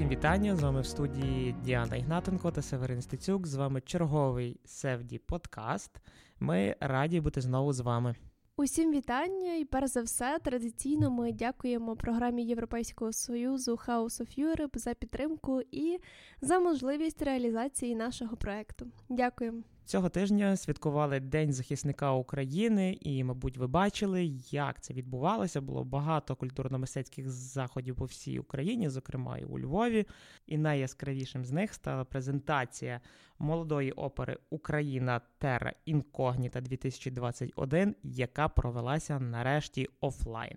[0.00, 0.56] Усім вітання!
[0.56, 3.46] З вами в студії Діана Ігнатенко та Северин Стецюк.
[3.46, 5.90] З вами черговий Севді подкаст.
[6.38, 8.14] Ми раді бути знову з вами.
[8.56, 14.78] Усім вітання, і перш за все, традиційно ми дякуємо програмі Європейського союзу House of Europe
[14.78, 15.98] за підтримку і
[16.40, 18.86] за можливість реалізації нашого проекту.
[19.08, 19.62] Дякуємо.
[19.90, 25.60] Цього тижня святкували День захисника України, і, мабуть, ви бачили, як це відбувалося.
[25.60, 30.06] Було багато культурно-мистецьких заходів по всій Україні, зокрема і у Львові.
[30.46, 33.00] І найяскравішим з них стала презентація
[33.38, 40.56] молодої опери Україна Терра Інкогніта 2021, яка провелася нарешті офлайн.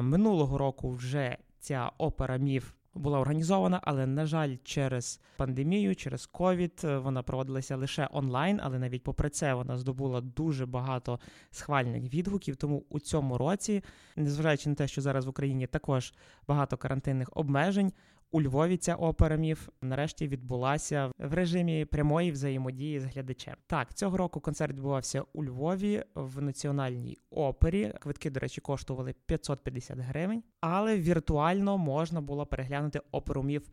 [0.00, 6.80] Минулого року вже ця опера міф була організована, але на жаль, через пандемію, через ковід
[6.84, 11.20] е, вона проводилася лише онлайн, але навіть попри це вона здобула дуже багато
[11.50, 12.56] схвальних відгуків.
[12.56, 13.84] Тому у цьому році,
[14.16, 16.14] незважаючи на те, що зараз в Україні також
[16.48, 17.92] багато карантинних обмежень,
[18.34, 23.54] у Львові ця опера міф нарешті відбулася в режимі прямої взаємодії з глядачем.
[23.66, 27.94] Так, цього року концерт відбувався у Львові в національній опері.
[28.00, 33.68] Квитки, до речі, коштували 550 гривень, але віртуально можна було переглянути оперу міф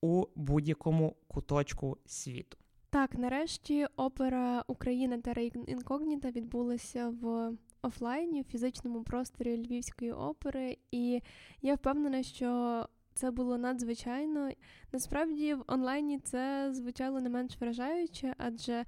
[0.00, 2.58] у будь-якому куточку світу.
[2.90, 11.20] Так, нарешті опера Україна та інкогніта відбулася в офлайні в фізичному просторі Львівської опери, і
[11.62, 12.80] я впевнена, що
[13.14, 14.50] це було надзвичайно.
[14.92, 18.84] Насправді, в онлайні це звучало не менш вражаюче, адже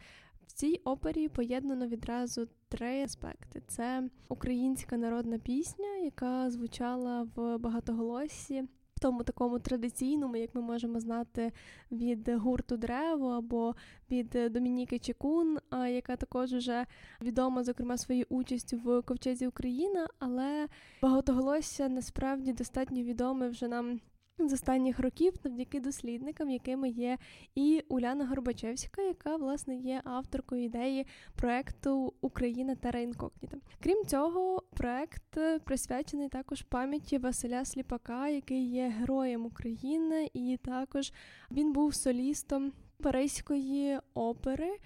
[0.47, 8.65] в цій опері поєднано відразу три аспекти: це українська народна пісня, яка звучала в багатоголоссі.
[8.95, 11.53] В тому такому традиційному, як ми можемо знати,
[11.93, 13.75] від гурту Древо або
[14.11, 16.87] від Домініки Чекун, яка також вже
[17.23, 20.69] відома, зокрема, своєю участю в ковчезі Україна, але
[21.03, 24.00] багатоголосся насправді достатньо відоме вже нам
[24.39, 27.19] з останніх років завдяки дослідникам, якими є
[27.55, 33.57] і Уляна Горбачевська, яка власне є авторкою ідеї проекту Україна Тера Інкогніта.
[33.83, 41.13] Крім цього, проект присвячений також пам'яті Василя Сліпака, який є героєм України, і також
[41.51, 42.73] він був солістом
[43.03, 44.77] Паризької опери.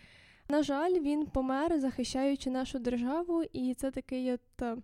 [0.48, 4.80] На жаль, він помер, захищаючи нашу державу, і це такий от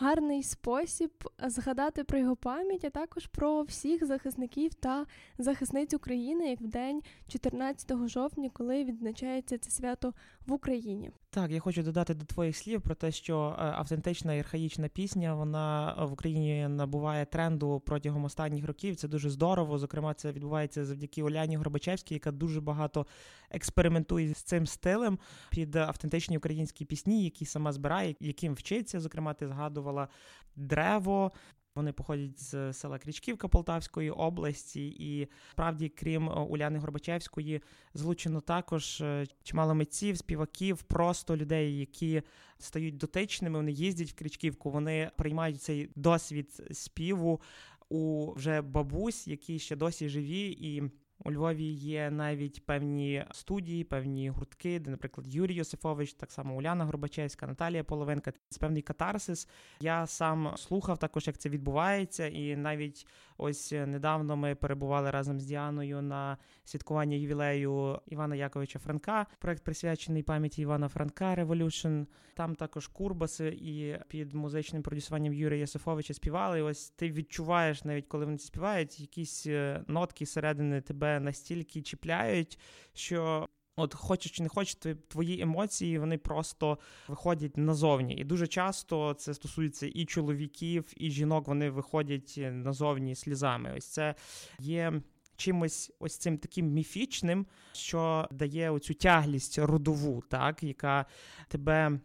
[0.00, 1.10] гарний спосіб
[1.46, 5.06] згадати про його пам'ять, а також про всіх захисників та
[5.38, 10.14] захисниць України як в день 14 жовтня, коли відзначається це свято
[10.46, 11.10] в Україні.
[11.30, 15.34] Так, я хочу додати до твоїх слів про те, що е, автентична і архаїчна пісня
[15.34, 18.96] вона в Україні набуває тренду протягом останніх років.
[18.96, 19.78] Це дуже здорово.
[19.78, 23.06] Зокрема, це відбувається завдяки Оляні Горбачевській, яка дуже багато
[23.50, 25.18] експериментує з цим стилем
[25.50, 29.00] під автентичні українські пісні, які сама збирає, яким вчиться.
[29.00, 30.08] Зокрема, ти згадувала
[30.56, 31.32] древо.
[31.78, 37.62] Вони походять з села Крічківка Полтавської області, і справді, крім е, Уляни Горбачевської,
[37.94, 42.22] злучено також е, чимало митців, співаків, просто людей, які
[42.58, 43.58] стають дотичними.
[43.58, 47.40] Вони їздять в Крічківку, вони приймають цей досвід співу
[47.88, 50.82] у вже бабусь, які ще досі живі і.
[51.24, 56.84] У Львові є навіть певні студії, певні гуртки, де, наприклад, Юрій Йосифович, так само Уляна
[56.84, 58.32] Горбачевська, Наталія Половинка.
[58.48, 59.48] Це певний катарсис.
[59.80, 65.44] Я сам слухав також, як це відбувається, і навіть ось недавно ми перебували разом з
[65.44, 69.26] Діаною на святкуванні ювілею Івана Яковича Франка.
[69.38, 72.02] Проект присвячений пам'яті Івана Франка Revolution.
[72.34, 76.58] Там також Курбаси і під музичним продюсуванням Юрія Йосифовича співали.
[76.58, 82.58] І Ось ти відчуваєш, навіть коли вони співають, якісь е, нотки середини тебе настільки чіпляють,
[82.94, 83.48] що.
[83.80, 84.76] От хочеш чи не хочеш,
[85.08, 88.14] твої емоції вони просто виходять назовні.
[88.14, 91.48] І дуже часто це стосується і чоловіків, і жінок.
[91.48, 93.74] Вони виходять назовні слізами.
[93.76, 94.14] Ось це
[94.58, 95.02] є
[95.38, 101.06] чимось ось цим таким міфічним, що дає оцю тяглість родову, так яка
[101.48, 102.00] тебе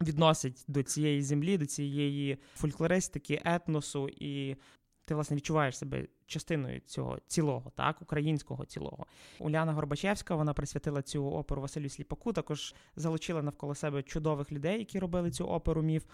[0.00, 4.56] відносить до цієї землі, до цієї фольклористики, етносу, і
[5.08, 9.06] ти власне відчуваєш себе частиною цього цілого, так, українського цілого.
[9.38, 14.98] Уляна Горбачевська вона присвятила цю оперу Василю Сліпаку, також залучила навколо себе чудових людей, які
[14.98, 16.04] робили цю оперу міф.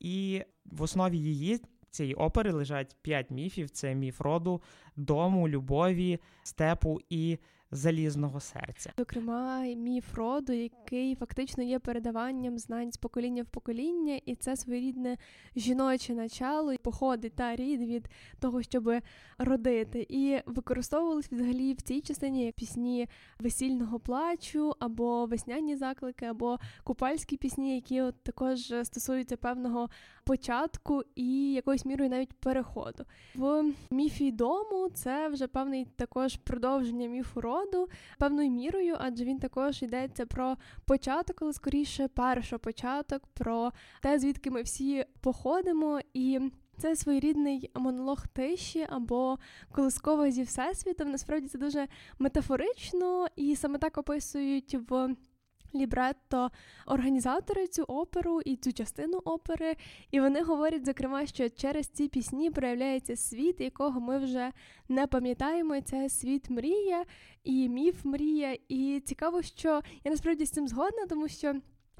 [0.00, 4.62] І в основі її цієї опери лежать п'ять міфів: це міф роду,
[4.96, 7.38] дому, любові, степу і
[7.70, 8.92] залізного серця.
[8.98, 15.16] Зокрема, міф роду, який фактично є передаванням знань з покоління в покоління, і це своєрідне
[15.56, 18.08] жіноче начало, походить та рід від
[18.40, 18.92] того, щоб
[19.38, 20.06] родити.
[20.08, 27.36] І використовувались взагалі в цій частині як пісні весільного плачу, або весняні заклики, або купальські
[27.36, 29.88] пісні, які от також стосуються певного
[30.28, 33.04] початку і якоюсь мірою навіть переходу.
[33.34, 37.88] В міфі дому це вже певний також продовження міфу роду
[38.18, 43.72] певною мірою, адже він також йдеться про початок, але скоріше першопочаток, про
[44.02, 46.40] те, звідки ми всі походимо і.
[46.80, 49.38] Це своєрідний монолог тиші або
[49.72, 51.10] колискова зі всесвітом.
[51.10, 51.88] Насправді це дуже
[52.18, 55.16] метафорично, і саме так описують в
[55.74, 56.50] лібретто
[56.86, 59.76] організатори цю оперу і цю частину опери.
[60.10, 64.52] І вони говорять, зокрема, що через ці пісні проявляється світ, якого ми вже
[64.88, 65.80] не пам'ятаємо.
[65.80, 67.04] Це світ мрія
[67.44, 68.56] і міф мрія.
[68.68, 71.54] І цікаво, що я насправді з цим згодна, тому що.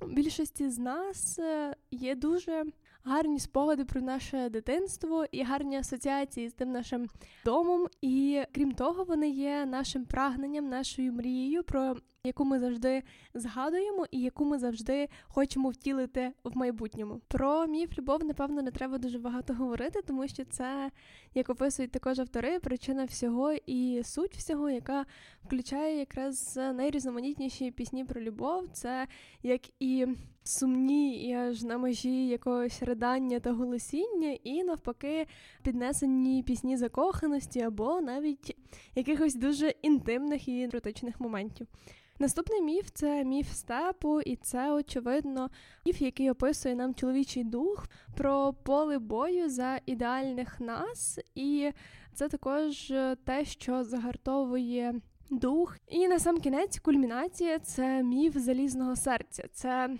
[0.07, 2.65] Більшості з нас е, є дуже
[3.09, 7.09] гарні спогади про наше дитинство і гарні асоціації з тим нашим
[7.45, 7.87] домом.
[8.01, 13.03] І крім того, вони є нашим прагненням, нашою мрією, про яку ми завжди
[13.35, 17.21] згадуємо, і яку ми завжди хочемо втілити в майбутньому.
[17.29, 20.91] Про міф любов, напевно, не треба дуже багато говорити, тому що це,
[21.35, 25.07] як описують також автори, причина всього і суть всього, яка
[25.45, 28.69] включає якраз найрізноманітніші пісні про любов.
[28.73, 29.07] Це
[29.43, 30.07] як і
[30.49, 35.27] сумні і аж на межі якогось ридання та голосіння, і навпаки
[35.63, 38.57] піднесені пісні закоханості або навіть
[38.95, 41.67] якихось дуже інтимних і еротичних моментів.
[42.21, 45.51] Наступний міф це міф степу, і це, очевидно,
[45.87, 51.71] міф, який описує нам чоловічий дух про поле бою за ідеальних нас, і
[52.15, 52.93] це також
[53.25, 54.95] те, що загартовує
[55.31, 55.77] дух.
[55.89, 59.45] І на сам кінець кульмінація це міф залізного серця.
[59.53, 59.91] Це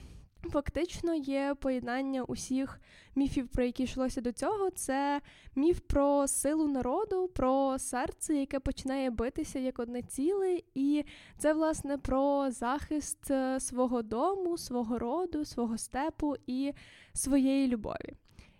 [0.43, 2.81] Фактично є поєднання усіх
[3.15, 4.71] міфів, про які йшлося до цього.
[4.71, 5.21] Це
[5.55, 11.05] міф про силу народу, про серце, яке починає битися як одне ціле, і
[11.39, 16.73] це, власне, про захист е, свого дому, свого роду, свого степу і
[17.13, 18.13] своєї любові.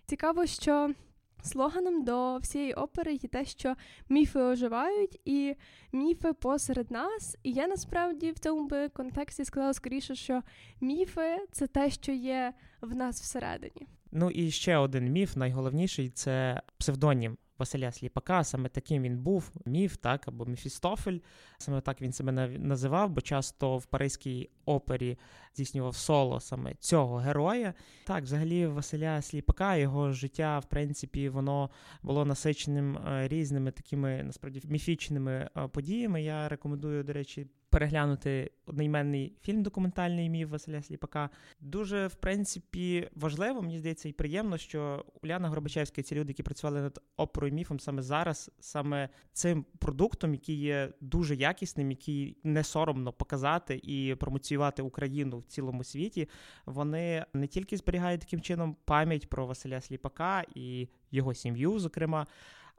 [0.05, 0.93] Цікаво, що
[1.41, 3.75] Слоганом до всієї опери є те, що
[4.09, 5.55] міфи оживають, і
[5.91, 7.37] міфи посеред нас.
[7.43, 10.41] І я насправді в цьому би контексті сказала скоріше, що
[10.81, 13.87] міфи це те, що є в нас всередині.
[14.11, 18.43] Ну і ще один міф, найголовніший це псевдонім Василя Сліпака.
[18.43, 21.19] Саме таким він був міф, так або Мефістофель.
[21.57, 25.17] Саме так він себе називав, бо часто в Паризькій опері
[25.53, 27.73] здійснював соло саме цього героя.
[28.05, 31.69] Так, взагалі, Василя Сліпака, його життя, в принципі, воно
[32.03, 36.23] було насиченим е, різними такими насправді міфічними е, подіями.
[36.23, 41.29] Я рекомендую, до речі, переглянути одноіменний фільм документальний міф Василя Сліпака.
[41.59, 46.43] Дуже, в принципі, важливо, мені здається, і приємно, що Уляна Горбачевська і ці люди, які
[46.43, 52.63] працювали над оперою міфом саме зараз, саме цим продуктом, який є дуже якісним, який не
[52.63, 56.29] соромно показати і промоціювати Україну в цілому світі,
[56.65, 62.27] вони не тільки зберігають таким чином пам'ять про Василя Сліпака і його сім'ю, зокрема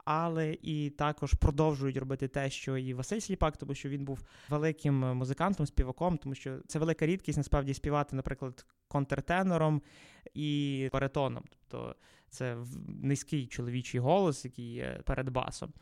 [0.05, 4.19] але і також продовжують робити те, що і Василь Сліпак, тому що він був
[4.49, 9.81] великим музикантом, співаком, тому що це велика рідкість насправді співати, наприклад, контртенором
[10.33, 11.43] і баритоном.
[11.49, 11.95] Тобто
[12.29, 12.57] це
[12.87, 15.73] низький чоловічий голос, який є перед басом.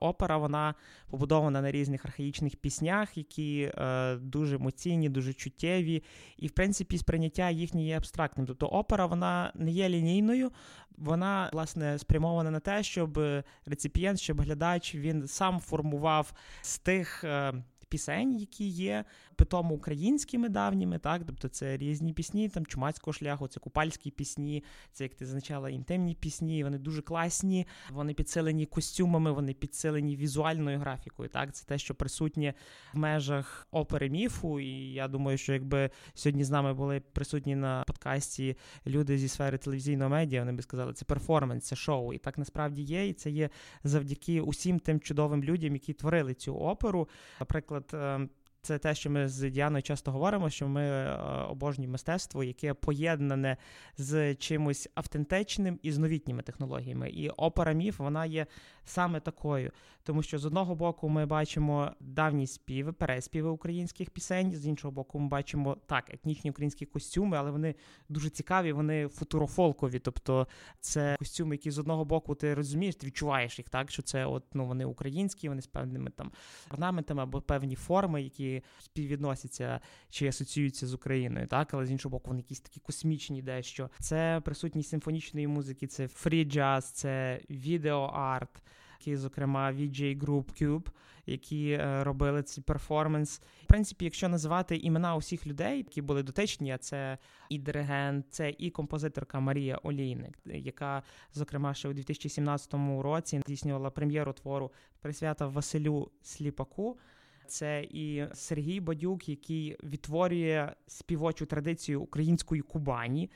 [0.00, 0.74] Опера вона
[1.10, 6.02] побудована на різних архаїчних піснях, які е, дуже емоційні, дуже чуттєві,
[6.36, 8.46] і в принципі сприйняття їхнє є абстрактним.
[8.46, 10.50] Тобто опера вона не є лінійною,
[10.98, 13.20] вона власне спрямована на те, щоб
[13.66, 16.32] реципієнт, щоб глядач він сам формував
[16.62, 17.24] з тих.
[17.24, 17.52] Е,
[17.90, 19.04] пісень, які є
[19.36, 25.04] питомо українськими давніми, так, тобто це різні пісні, там чумацького шляху, це купальські пісні, це
[25.04, 26.64] як ти зазначала, інтимні пісні.
[26.64, 31.28] Вони дуже класні, вони підсилені костюмами, вони підсилені візуальною графікою.
[31.28, 32.54] Так, це те, що присутнє
[32.94, 34.60] в межах опери міфу.
[34.60, 38.56] І я думаю, що якби сьогодні з нами були присутні на подкасті
[38.86, 42.12] люди зі сфери телевізійного медіа, вони би сказали, це перформанс, це шоу.
[42.12, 43.08] І так насправді є.
[43.08, 43.50] І це є
[43.84, 47.08] завдяки усім тим чудовим людям, які творили цю оперу.
[47.40, 47.79] Наприклад.
[47.92, 48.30] Ем,
[48.62, 51.16] це те, що ми з Діаною часто говоримо, що ми е,
[51.48, 53.56] обожнюємо мистецтво, яке поєднане
[53.96, 57.10] з чимось автентичним і з новітніми технологіями.
[57.10, 58.46] І опера міф вона є
[58.90, 64.66] саме такою, тому що з одного боку ми бачимо давні співи, переспіви українських пісень, з
[64.66, 67.74] іншого боку, ми бачимо так, етнічні українські костюми, але вони
[68.08, 69.98] дуже цікаві, вони футурофолкові.
[69.98, 70.48] Тобто
[70.80, 74.44] це костюми, які з одного боку ти розумієш, ти відчуваєш їх так, що це от
[74.54, 76.32] ну вони українські, вони з певними там
[76.70, 82.30] орнаментами або певні форми, які співвідносяться чи асоціюються з Україною, так, але з іншого боку,
[82.30, 88.62] вони якісь такі космічні, дещо це присутність симфонічної музики, це фрі джаз, це відеоарт.
[89.00, 90.86] Які, зокрема, VJ Group Cube,
[91.26, 93.40] які е, робили цей перформанс.
[93.62, 98.54] В принципі, якщо називати імена усіх людей, які були дотичні, а це і диригент, це
[98.58, 101.02] і композиторка Марія Олійник, яка,
[101.32, 106.98] зокрема, ще у 2017 році здійснювала прем'єру твору присвята Василю Сліпаку.
[107.46, 113.30] Це і Сергій Бадюк, який відтворює співочу традицію української Кубані,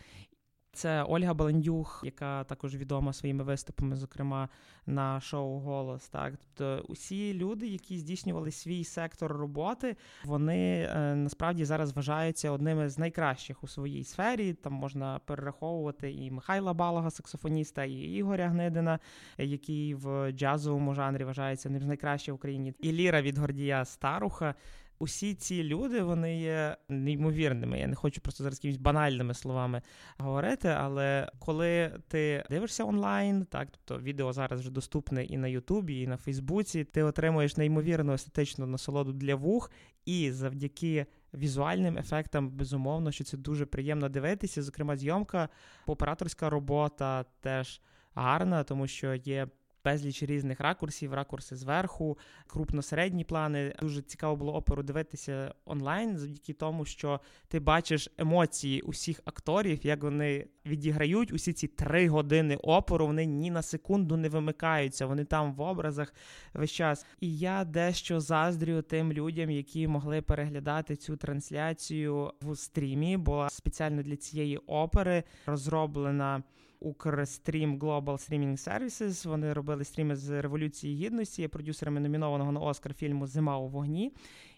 [0.75, 4.49] це Ольга Баландюх, яка також відома своїми виступами, зокрема
[4.87, 6.09] на шоу Голос.
[6.09, 12.89] Так, тобто усі люди, які здійснювали свій сектор роботи, вони е, насправді зараз вважаються одними
[12.89, 14.53] з найкращих у своїй сфері.
[14.53, 18.99] Там можна перераховувати і Михайла Балага, саксофоніста, і Ігоря Гнидина,
[19.39, 24.55] який в джазовому жанрі вважається одним з найкращих в Україні, і Ліра від Гордія Старуха
[24.99, 27.79] усі ці люди вони є неймовірними.
[27.79, 29.83] Я не хочу просто зараз якимись банальними словами
[30.19, 30.69] говорити.
[30.69, 36.07] Але коли ти дивишся онлайн, так тобто відео зараз вже доступне і на Ютубі, і
[36.07, 39.71] на Фейсбуці, ти отримуєш неймовірну естетичну насолоду для вух,
[40.05, 41.07] і завдяки.
[41.35, 44.63] Візуальним ефектам, безумовно, що це дуже приємно дивитися.
[44.63, 45.49] Зокрема, зйомка,
[45.87, 47.81] операторська робота теж
[48.15, 49.49] гарна, тому що є
[49.85, 53.75] безліч різних ракурсів, ракурси зверху, крупно-середні плани.
[53.81, 60.03] Дуже цікаво було оперу дивитися онлайн, завдяки тому, що ти бачиш емоції усіх акторів, як
[60.03, 63.07] вони відіграють усі ці три години опору.
[63.07, 65.07] Вони ні на секунду не вимикаються.
[65.07, 66.15] Вони там в образах
[66.55, 67.07] весь час.
[67.21, 73.17] І я дещо заздрю тим людям, які могли переглядати цю трансляцію в стрімі.
[73.17, 76.43] Була спеціально для цієї опери розроблена.
[76.85, 79.29] Укрстрім Global Streaming Services.
[79.29, 84.13] Вони робили стріми з Революції Гідності, є продюсерами номінованого на Оскар фільму Зима у вогні.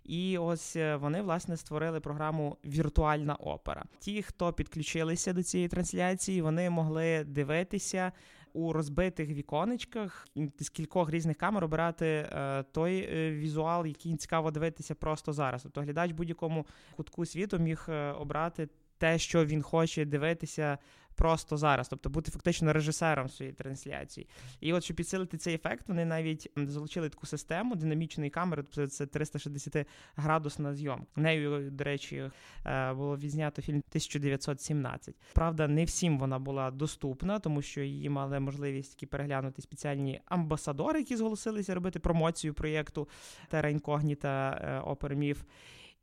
[0.05, 3.85] І ось е, вони власне створили програму Віртуальна опера.
[3.99, 8.13] Ті, хто підключилися до цієї трансляції, вони могли дивитися.
[8.53, 10.29] У розбитих віконечках
[10.59, 15.63] з кількох різних камер обирати е, той е, візуал, який цікаво дивитися просто зараз.
[15.63, 16.67] Тобто глядач будь-якому
[16.97, 18.69] кутку світу міг обрати
[18.99, 20.79] те, що він хоче дивитися
[21.17, 24.29] просто зараз, тобто бути фактично режисером своєї трансляції.
[24.61, 29.07] І от щоб підсилити цей ефект, вони навіть залучили таку систему динамічної камери, тобто це
[29.07, 31.07] 360 градусна зйомка.
[31.17, 32.31] Нею, до речі,
[32.67, 35.15] е, було відзнято фільм 1917.
[35.33, 40.99] Правда, не всім вона була доступна, тому що її мали можливість такі переглянути спеціальні амбасадори,
[40.99, 43.09] які зголосилися робити промоцію проєкту
[43.49, 45.43] Тера Інкогніта е, Оперміф.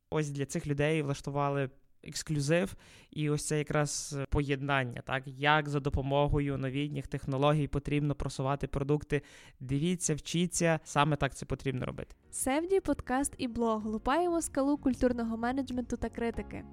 [0.09, 1.69] Ось для цих людей влаштували
[2.03, 2.75] ексклюзив,
[3.11, 9.21] і ось це якраз поєднання, так як за допомогою новітніх технологій потрібно просувати продукти.
[9.59, 12.15] Дивіться, вчіться, саме так це потрібно робити.
[12.31, 16.63] Севді, подкаст і блог лупаємо скалу культурного менеджменту та критики.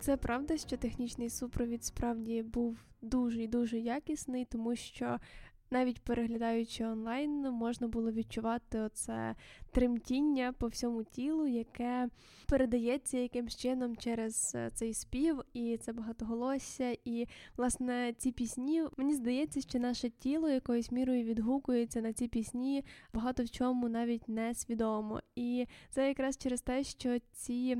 [0.00, 5.18] Це правда, що технічний супровід справді був дуже і дуже якісний, тому що
[5.70, 9.34] навіть переглядаючи онлайн, можна було відчувати оце
[9.70, 12.08] тремтіння по всьому тілу, яке
[12.46, 16.96] передається якимсь чином через е, цей спів, і це багатоголосся.
[17.04, 22.84] І власне ці пісні мені здається, що наше тіло якоюсь мірою відгукується на ці пісні
[23.14, 25.20] багато в чому навіть не свідомо.
[25.36, 27.76] І це якраз через те, що ці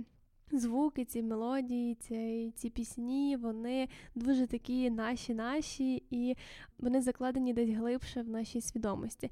[0.53, 6.37] звуки, ці мелодії, ці, ці пісні, вони дуже такі наші-наші, і
[6.79, 9.31] вони закладені десь глибше в нашій свідомості.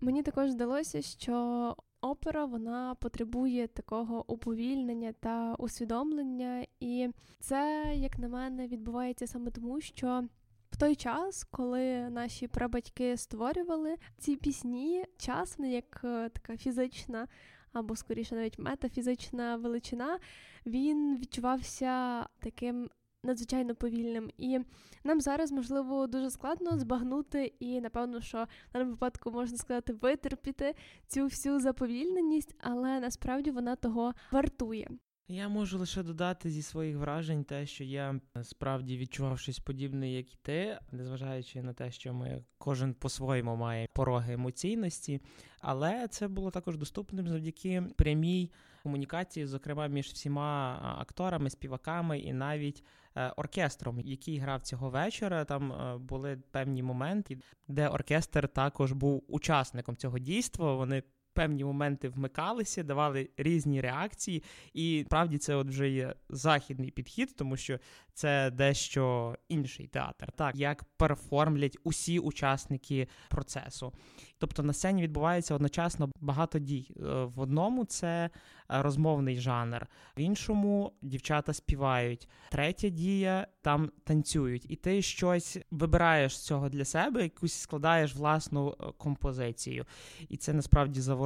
[0.00, 7.08] Мені також здалося, що опера вона потребує такого уповільнення та усвідомлення, і
[7.40, 10.24] це, як на мене, відбувається саме тому, що.
[10.70, 17.28] В той час, коли наші прабатьки створювали ці пісні, час як е, така фізична
[17.72, 20.18] або скоріше навіть метафізична величина,
[20.66, 22.90] він відчувався таким.
[23.22, 24.58] Надзвичайно повільним, і
[25.04, 30.74] нам зараз можливо дуже складно збагнути, і напевно, що в даному випадку можна сказати витерпіти
[31.06, 34.88] цю всю заповільненість, але насправді вона того вартує.
[35.28, 40.34] Я можу лише додати зі своїх вражень те, що я справді відчував щось подібне, як
[40.34, 45.20] і ти, незважаючи на те, що ми кожен по-своєму має пороги емоційності,
[45.60, 48.50] але це було також доступним завдяки прямій
[48.82, 52.84] комунікації, зокрема між всіма акторами, співаками і навіть
[53.16, 55.44] е, оркестром, який грав цього вечора.
[55.44, 60.74] Там е, були певні моменти, де оркестр також був учасником цього дійства.
[60.74, 61.02] Вони
[61.36, 64.42] певні моменти вмикалися, давали різні реакції,
[64.74, 67.78] і справді це от вже є західний підхід, тому що
[68.16, 73.92] це дещо інший театр, так як перформлять усі учасники процесу.
[74.38, 76.90] Тобто на сцені відбувається одночасно багато дій.
[76.96, 78.30] Е, в одному це
[78.68, 82.28] розмовний жанр, в іншому дівчата співають.
[82.50, 88.76] Третя дія там танцюють, і ти щось вибираєш з цього для себе, якусь складаєш власну
[88.80, 89.84] е, композицію,
[90.28, 91.25] і це насправді заворожує.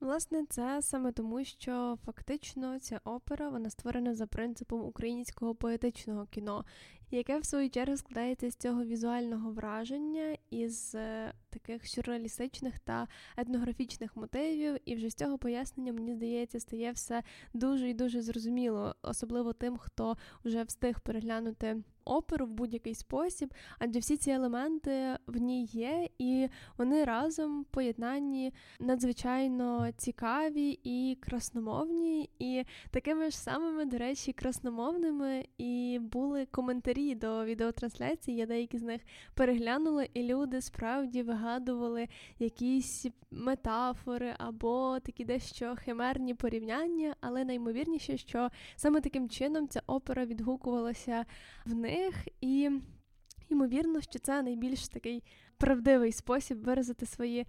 [0.00, 6.64] Власне, це саме тому, що фактично ця опера вона створена за принципом українського поетичного кіно,
[7.10, 14.16] яке в свою чергу складається з цього візуального враження із е, таких сюрреалістичних та етнографічних
[14.16, 14.76] мотивів.
[14.84, 17.22] І вже з цього пояснення, мені здається, стає все
[17.54, 23.98] дуже і дуже зрозуміло, особливо тим, хто вже встиг переглянути оперу в будь-який спосіб, адже
[23.98, 32.64] всі ці елементи в ній є, і вони разом поєднанні надзвичайно цікаві і красномовні, і
[32.90, 38.36] такими ж самими, до речі, красномовними і були коментарі до відеотрансляції.
[38.36, 39.00] Я деякі з них
[39.34, 42.08] переглянула, і люди справді вигадували
[42.38, 50.24] якісь метафори або такі дещо химерні порівняння, але наймовірніше, що саме таким чином ця опера
[50.24, 51.24] відгукувалася
[51.66, 52.70] в них них, і
[53.48, 55.22] ймовірно, що це найбільш такий
[55.56, 57.46] правдивий спосіб виразити свої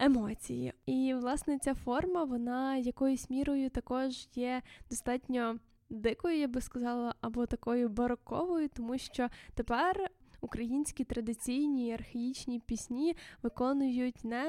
[0.00, 0.72] емоції.
[0.86, 5.58] І, власне, ця форма, вона якоюсь мірою також є достатньо
[5.90, 10.10] дикою, я би сказала, або такою бароковою, тому що тепер
[10.44, 14.44] українські традиційні архаїчні пісні виконують не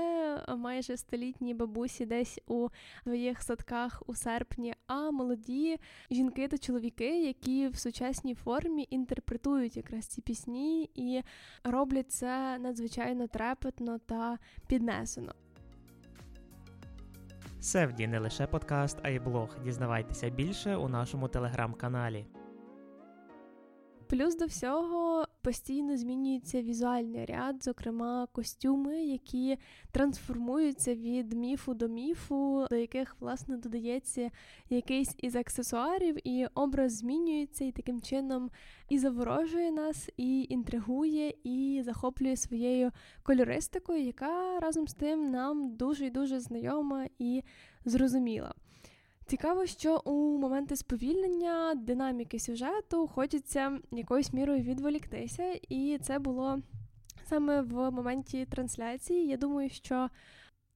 [0.57, 2.67] майже столітні бабусі десь у
[3.03, 5.79] своїх садках у серпні, а молоді
[6.11, 11.21] жінки та чоловіки, які в сучасній формі інтерпретують якраз ці пісні і
[11.63, 14.37] роблять це надзвичайно трепетно та
[14.67, 15.33] піднесено.
[17.59, 19.57] Севді не лише подкаст, а й блог.
[19.63, 22.25] Дізнавайтеся більше у нашому телеграм-каналі.
[24.07, 29.57] Плюс до всього постійно змінюється візуальний ряд, зокрема костюми, які
[29.91, 34.31] трансформуються від міфу до міфу, до яких власне додається
[34.69, 38.49] якийсь із аксесуарів, і образ змінюється і таким чином
[38.89, 42.91] і заворожує нас, і інтригує, і захоплює своєю
[43.23, 47.43] кольористикою, яка разом з тим нам дуже і дуже знайома і
[47.85, 48.53] зрозуміла.
[49.27, 56.59] Цікаво, що у моменти сповільнення динаміки сюжету хочеться якоюсь мірою відволіктися, і це було
[57.29, 59.27] саме в моменті трансляції.
[59.27, 60.09] Я думаю, що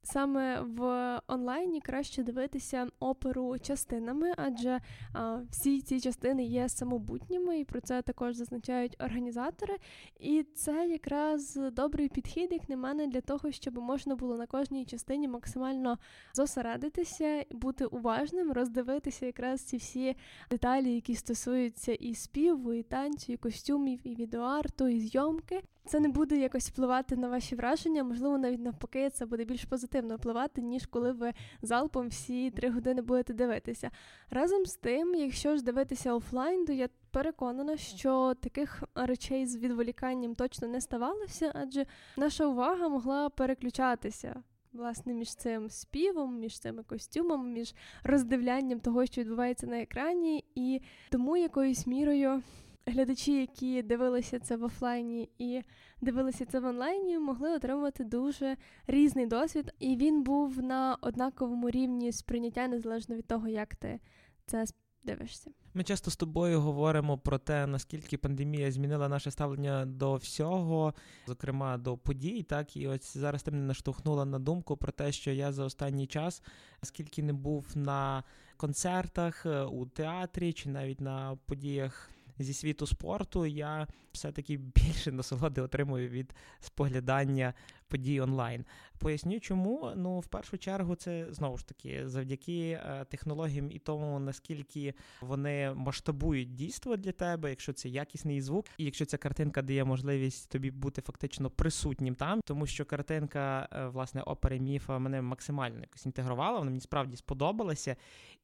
[0.04, 0.82] Саме в
[1.28, 4.80] онлайні краще дивитися оперу частинами, адже
[5.14, 9.78] а, всі ці частини є самобутніми, і про це також зазначають організатори.
[10.20, 14.86] І це якраз добрий підхід, як на мене, для того, щоб можна було на кожній
[14.86, 15.98] частині максимально
[16.34, 20.16] зосередитися, бути уважним, роздивитися якраз ці всі
[20.52, 25.64] деталі, які стосуються і співу, і танцю, і костюмів, і відеоарту, і зйомки.
[25.86, 29.89] Це не буде якось впливати на ваші враження, можливо, навіть навпаки, це буде більш позитивно
[29.94, 33.92] впливати, ніж коли ви залпом всі три години будете дивитися.
[34.30, 40.36] Разом з тим, якщо ж дивитися офлайн, то я переконана, що таких речей з відволіканням
[40.36, 41.86] точно не ставалося, адже
[42.18, 44.44] наша увага могла переключатися.
[44.74, 47.74] Власне, між цим співом, між цими костюмами, між
[48.04, 52.44] роздивлянням того, що відбувається на екрані, і тому якоюсь мірою
[52.86, 55.62] глядачі, які дивилися це в офлайні і
[56.02, 62.12] дивилися це в онлайні, могли отримувати дуже різний досвід, і він був на однаковому рівні
[62.12, 64.00] сприйняття незалежно від того, як ти
[64.46, 64.66] це
[65.04, 65.52] дивишся.
[65.74, 70.94] Ми часто з тобою говоримо про те, наскільки пандемія змінила наше ставлення до всього,
[71.28, 72.44] зокрема до подій.
[72.44, 76.08] Так і ось зараз ти мене наштовхнула на думку про те, що я за останній
[76.08, 76.44] час,
[76.84, 78.24] скільки не був на
[78.58, 86.10] концертах у театрі чи навіть на подіях зі світу спорту, я все-таки більше насолоди отримую
[86.10, 87.54] від споглядання
[87.88, 88.66] подій онлайн.
[88.98, 89.92] Поясню, чому.
[89.96, 95.74] Ну, в першу чергу, це знову ж таки завдяки е, технологіям і тому, наскільки вони
[95.74, 100.72] масштабують дійство для тебе, якщо це якісний звук, і якщо ця картинка дає можливість тобі
[100.72, 106.60] бути фактично присутнім там, тому що картинка, е, власне, опери міфа мене максимально якось інтегрувала,
[106.60, 107.96] вона мені справді сподобалася.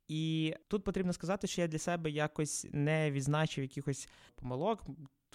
[0.08, 4.84] І тут потрібно сказати, що я для себе якось не відзначив якихось помилок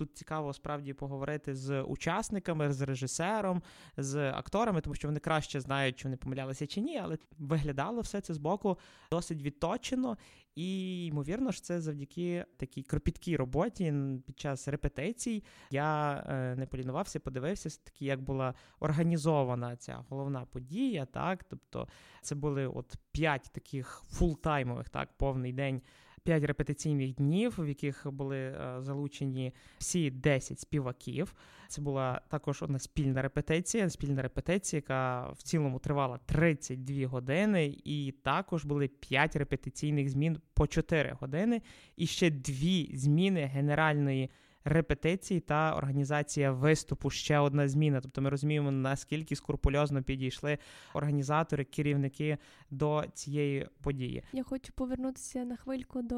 [0.00, 3.62] тут цікаво справді поговорити з учасниками, з режисером,
[3.96, 8.20] з акторами, тому що вони краще знають, чи вони помилялися чи ні, але виглядало все
[8.20, 8.78] це з боку
[9.10, 10.16] досить відточено.
[10.54, 13.94] І ймовірно ж, це завдяки такій кропіткій роботі
[14.26, 15.44] під час репетицій.
[15.70, 21.06] Я е, не полінувався, подивився таки, як була організована ця головна подія.
[21.06, 21.88] Так, тобто
[22.22, 25.82] це були от п'ять таких фултаймових, так, повний день
[26.22, 31.34] П'ять репетиційних днів, в яких були е, залучені всі 10 співаків.
[31.68, 38.14] Це була також одна спільна репетиція, спільна репетиція, яка в цілому тривала 32 години, і
[38.24, 41.62] також були 5 репетиційних змін по 4 години,
[41.96, 44.30] і ще дві зміни генеральної
[44.64, 48.00] репетиції та організація виступу ще одна зміна.
[48.00, 50.58] Тобто ми розуміємо, наскільки скрупульозно підійшли
[50.94, 52.38] організатори, керівники
[52.70, 54.22] до цієї події.
[54.32, 56.16] Я хочу повернутися на хвильку до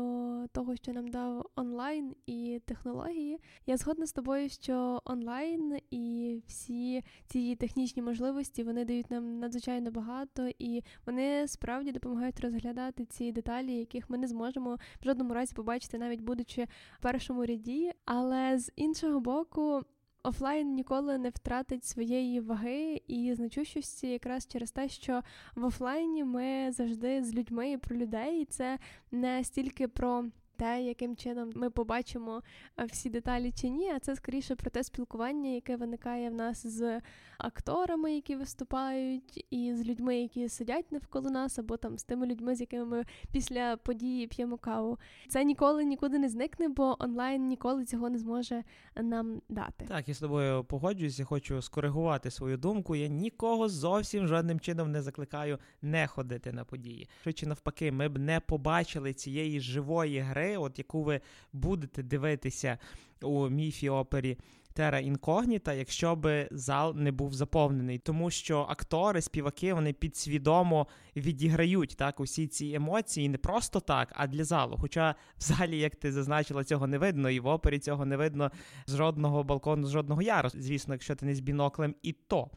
[0.53, 3.39] того, що нам дав онлайн і технології.
[3.67, 9.91] Я згодна з тобою, що онлайн і всі ці технічні можливості вони дають нам надзвичайно
[9.91, 15.55] багато, і вони справді допомагають розглядати ці деталі, яких ми не зможемо в жодному разі
[15.55, 16.65] побачити, навіть будучи
[16.99, 17.93] в першому ряді.
[18.05, 19.83] Але але з іншого боку,
[20.23, 25.23] офлайн ніколи не втратить своєї ваги і значущості якраз через те, що
[25.55, 28.79] в офлайні ми завжди з людьми і про людей, і це
[29.11, 30.25] не стільки про
[30.63, 32.43] те, яким чином ми побачимо
[32.81, 36.67] е, всі деталі чи ні, а це скоріше про те спілкування, яке виникає в нас
[36.67, 37.01] з
[37.39, 42.55] акторами, які виступають, і з людьми, які сидять навколо нас, або там з тими людьми,
[42.55, 44.99] з якими ми після події п'ємо каву.
[45.29, 48.65] Це ніколи нікуди не зникне, бо онлайн ніколи цього не зможе
[48.97, 49.85] нам дати.
[49.89, 52.97] Так, я з тобою погоджуюся, хочу скоригувати свою думку.
[52.97, 57.09] Я нікого зовсім жодним чином не закликаю не ходити на події.
[57.35, 61.21] Чи навпаки, ми б не побачили цієї живої гри от яку ви
[61.53, 62.79] будете дивитися
[63.23, 64.39] у міфі опері.
[64.75, 70.87] Тера інкогніта, якщо би зал не був заповнений, тому що актори, співаки вони підсвідомо
[71.17, 74.77] відіграють так усі ці емоції не просто так, а для залу.
[74.81, 78.51] Хоча в залі, як ти зазначила, цього не видно, і в опері цього не видно
[78.87, 80.49] з жодного балкону, з жодного яру.
[80.55, 82.51] Звісно, якщо ти не з біноклем, і то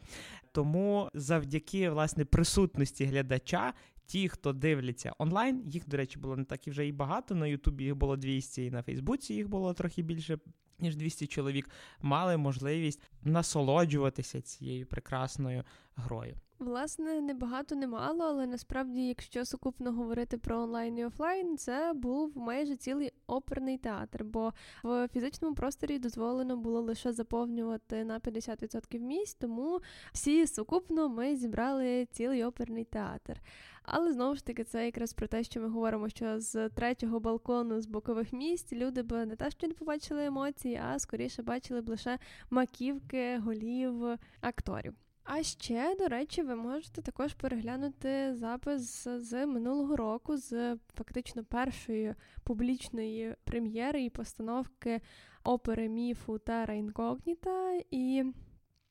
[0.55, 3.73] тому завдяки власне присутності глядача
[4.05, 7.35] ті, хто дивляться онлайн, їх, до речі, було не так і вже і багато.
[7.35, 10.37] На Ютубі їх було 200, і на Фейсбуці їх було трохи більше.
[10.79, 11.69] Ніж 200 чоловік
[12.01, 15.63] мали можливість насолоджуватися цією прекрасною
[15.95, 16.35] грою.
[16.59, 21.93] Власне, не багато, не мало, але насправді, якщо сукупно говорити про онлайн і офлайн, це
[21.95, 28.99] був майже цілий оперний театр, бо в фізичному просторі дозволено було лише заповнювати на 50%
[28.99, 29.81] місць, тому
[30.13, 33.41] всі сукупно ми зібрали цілий оперний театр.
[33.83, 37.81] Але знову ж таки, це якраз про те, що ми говоримо, що з третього балкону
[37.81, 41.89] з бокових місць люди б не те, що не побачили емоції, а скоріше бачили б
[41.89, 44.03] лише маківки голів
[44.41, 44.93] акторів.
[45.27, 52.15] А ще, до речі, ви можете також переглянути запис з минулого року, з фактично першої
[52.43, 55.01] публічної прем'єри і постановки
[55.43, 58.23] опери міфу Тера Інкогніта, і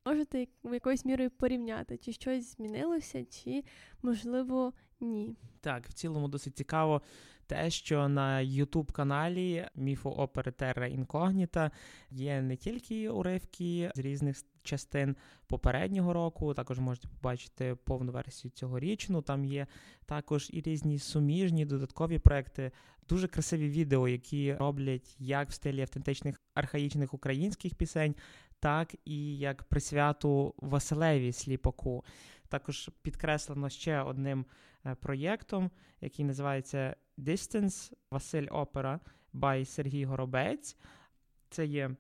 [0.05, 3.64] можете якоюсь мірою порівняти, чи щось змінилося, чи
[4.03, 5.37] можливо ні.
[5.61, 7.03] Так, в цілому досить цікаво
[7.46, 11.70] те, що на youtube каналі Міфу Опери Терра Інкогніта
[12.11, 19.22] є не тільки уривки з різних частин попереднього року, також можете побачити повну версію цьогорічну.
[19.22, 19.66] Там є
[20.07, 22.70] також і різні суміжні додаткові проекти,
[23.09, 28.14] дуже красиві відео, які роблять як в стилі автентичних архаїчних українських пісень,
[28.61, 32.04] так і як присвяту Василеві Сліпаку.
[32.48, 34.46] Також підкреслено ще одним
[34.87, 39.00] е, проєктом, який називається Distance Василь Опера
[39.35, 40.77] by Сергій Горобець.
[41.50, 41.90] Це є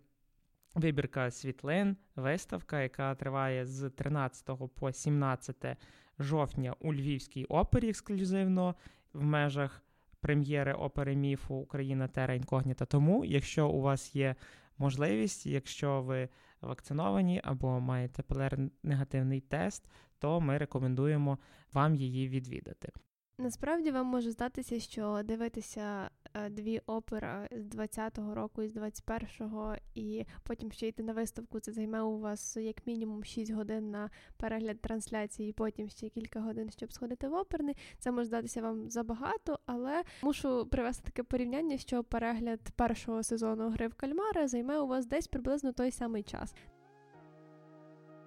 [0.74, 5.76] вибірка світлин, виставка, яка триває з 13 по 17
[6.18, 8.74] жовтня у Львівській опері ексклюзивно
[9.12, 9.82] в межах
[10.20, 12.84] прем'єри опери міфу Україна Тера Інкогніта.
[12.84, 14.34] Тому, якщо у вас є
[14.78, 16.28] можливість, якщо ви
[16.60, 21.38] вакциновані або маєте ПЛР-негативний тест, то ми рекомендуємо
[21.72, 22.92] вам її відвідати.
[23.38, 29.76] Насправді вам може здатися, що дивитися е, дві опери з 20-го року і з 21-го,
[29.94, 31.60] і потім ще йти на виставку.
[31.60, 36.40] Це займе у вас як мінімум 6 годин на перегляд трансляції, і потім ще кілька
[36.40, 37.76] годин, щоб сходити в оперний.
[37.98, 43.88] Це може здатися вам забагато, але мушу привести таке порівняння, що перегляд першого сезону гри
[43.88, 46.54] в кальмара займе у вас десь приблизно той самий час.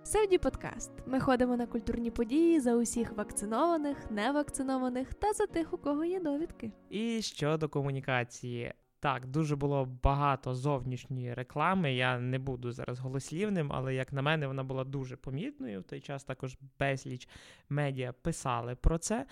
[0.08, 0.92] Севді подкаст.
[1.06, 6.20] Ми ходимо на культурні події за усіх вакцинованих, невакцинованих та за тих, у кого є
[6.20, 6.72] довідки.
[6.90, 8.74] І щодо комунікації.
[9.00, 11.94] Так, дуже було багато зовнішньої реклами.
[11.94, 15.82] Я не буду зараз голослівним, але як на мене, вона була дуже помітною.
[15.82, 17.30] В той час також безліч
[17.70, 19.26] медіа писали про це.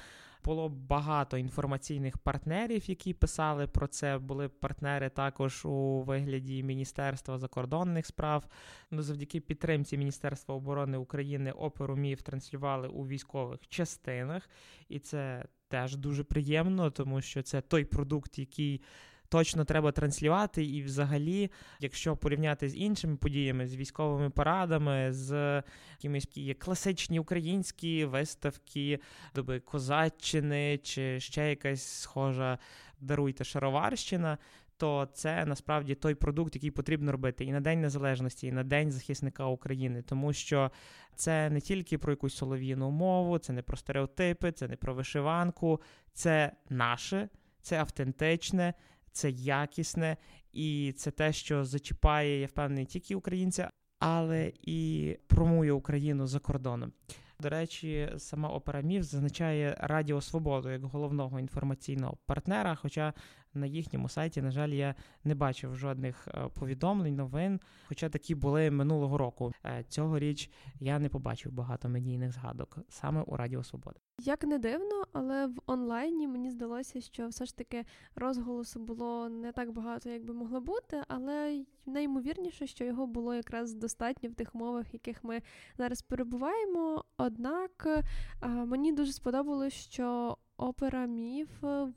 [0.45, 4.17] Було багато інформаційних партнерів, які писали про це.
[4.17, 8.47] Були партнери також у вигляді Міністерства закордонних справ.
[8.91, 14.49] Ну, завдяки підтримці Міністерства оборони України оперу МІФ транслювали у військових частинах,
[14.89, 18.81] і це теж дуже приємно, тому що це той продукт, який
[19.29, 20.65] точно треба транслювати.
[20.65, 26.27] І, взагалі, якщо порівняти з іншими подіями, з військовими парадами, з якимись
[26.59, 28.99] класичні українські виставки
[29.35, 32.57] доби Козаччини чи ще якась схожа
[32.99, 34.37] даруйте шароварщина.
[34.77, 38.91] То це насправді той продукт, який потрібно робити і на День Незалежності, і на День
[38.91, 40.71] захисника України, тому що
[41.15, 45.81] це не тільки про якусь солов'їну мову, це не про стереотипи, це не про вишиванку,
[46.13, 47.29] це наше,
[47.61, 48.73] це автентичне,
[49.15, 50.17] це якісне,
[50.53, 56.91] і це те, що зачіпає, я впевнений, тільки українця, але і промує Україну за кордоном.
[57.39, 62.75] До речі, сама опера Міф зазначає Радіо Свободу як головного інформаційного партнера.
[62.75, 63.13] Хоча
[63.53, 67.59] на їхньому сайті, на жаль, я не бачив жодних е, повідомлень, новин.
[67.87, 69.53] Хоча такі були минулого року.
[69.65, 70.49] Е, цьогоріч
[70.79, 74.04] я не побачив багато медійних згадок саме у Радіо Свобода.
[74.19, 79.51] Як не дивно, але в онлайні мені здалося, що все ж таки розголосу було не
[79.51, 84.55] так багато, як би могло бути, але найімовірніше, що його було якраз достатньо в тих
[84.55, 85.41] мовах, яких ми
[85.77, 87.03] зараз перебуваємо.
[87.17, 88.03] Однак
[88.43, 91.49] мені дуже сподобалось, що опера міф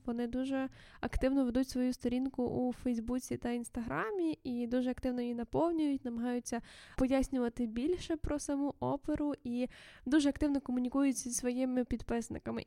[0.07, 0.69] вони дуже
[1.01, 6.61] активно ведуть свою сторінку у Фейсбуці та Інстаграмі і дуже активно її наповнюють, намагаються
[6.97, 9.69] пояснювати більше про саму оперу і
[10.07, 12.65] дуже активно комунікують зі своїми підписниками.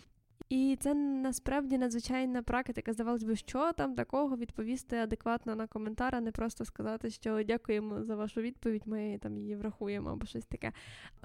[0.52, 2.94] І це насправді надзвичайна практика.
[2.94, 8.04] Здавалось би, що там такого відповісти адекватно на коментар, а не просто сказати, що дякуємо
[8.04, 10.72] за вашу відповідь, ми там її врахуємо або щось таке.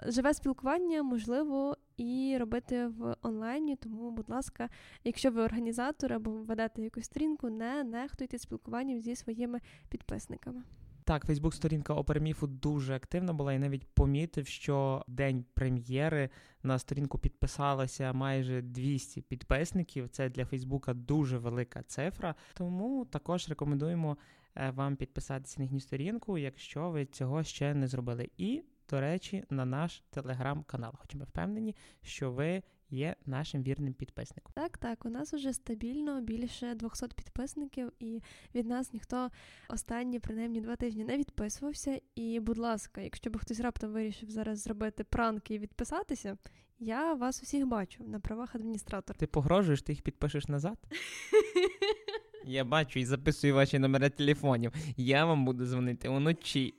[0.07, 3.77] Живе спілкування можливо і робити в онлайні.
[3.77, 4.69] Тому, будь ласка,
[5.05, 10.63] якщо ви організатор або ведете якусь сторінку, не нехтуйте спілкуванням зі своїми підписниками.
[11.07, 16.31] Так, Фейсбук-сторінка Оперміфу дуже активна була і навіть помітив, що день прем'єри
[16.63, 20.09] на сторінку підписалося майже 200 підписників.
[20.09, 22.35] Це для Фейсбука дуже велика цифра.
[22.55, 24.17] Тому також рекомендуємо
[24.57, 28.31] е, вам підписатися на їхню сторінку, якщо ви цього ще не зробили.
[28.37, 30.93] І, до речі, на наш телеграм-канал.
[30.97, 34.53] Хоча ми впевнені, що ви є нашим вірним підписником.
[34.55, 38.23] Так, так, у нас уже стабільно більше 200 підписників, і
[38.55, 39.31] від нас ніхто
[39.69, 42.01] останні принаймні два тижні не відписувався.
[42.15, 46.39] І, будь ласка, якщо б хтось раптом вирішив зараз зробити пранки і відписатися,
[46.79, 49.19] я вас усіх бачу на правах адміністратора.
[49.19, 50.79] Ти погрожуєш, ти їх підпишеш назад?
[52.49, 54.73] Я бачу і записую ваші номери телефонів.
[54.97, 56.75] Я вам буду дзвонити уночі.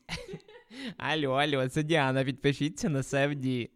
[0.97, 3.69] Алло, алло, це Діана, підпишіться на Севді.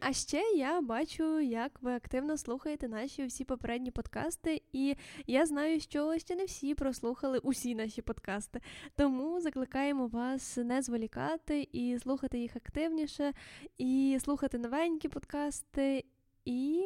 [0.00, 5.80] А ще я бачу, як ви активно слухаєте наші всі попередні подкасти, і я знаю,
[5.80, 8.60] що ще не всі прослухали усі наші подкасти.
[8.96, 13.32] Тому закликаємо вас не зволікати і слухати їх активніше,
[13.78, 16.04] і слухати новенькі подкасти.
[16.44, 16.82] І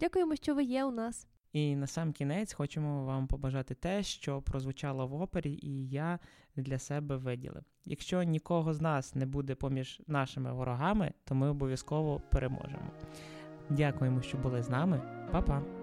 [0.00, 1.26] дякуємо, що ви є у нас.
[1.52, 6.18] І на сам кінець хочемо вам побажати те, що прозвучало в опері, і я
[6.56, 7.62] для себе виділив.
[7.84, 12.90] Якщо нікого з нас не буде поміж нашими ворогами, то ми обов'язково переможемо.
[13.70, 15.00] Дякуємо, що були з нами.
[15.32, 15.81] Па-па!